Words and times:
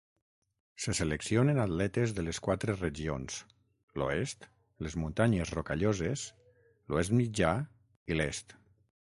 Se 0.85 0.93
seleccionen 0.99 1.59
atletes 1.63 2.15
de 2.19 2.23
les 2.29 2.39
quatre 2.47 2.75
regions: 2.79 3.37
l'Oest, 4.03 4.49
les 4.87 4.97
muntanyes 5.05 5.53
Rocalloses, 5.59 6.27
l'Oest 6.89 7.17
Mitjà 7.21 7.53
i 8.15 8.19
l'Est. 8.19 8.61